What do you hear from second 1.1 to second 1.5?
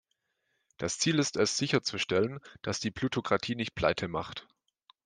ist